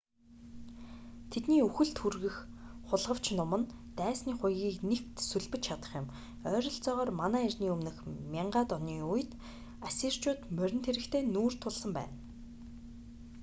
тэдний 1.31 1.61
үхэлд 1.67 1.97
хүргэх 1.99 2.37
хулгавч 2.87 3.25
нум 3.37 3.51
нь 3.59 3.67
дайсны 3.99 4.33
хуягыг 4.39 4.77
нэвт 4.89 5.07
сүлбэж 5.29 5.61
чадах 5.67 5.91
юм 6.01 6.07
ойролцоогоор 6.55 7.09
мэө 7.19 7.29
1000-д 7.55 8.69
оны 8.77 8.95
үед 9.11 9.31
ассирчууд 9.87 10.39
морин 10.57 10.81
цэрэгтэй 10.85 11.23
нүүр 11.33 11.53
тулсан 11.61 11.91
байна 11.97 12.15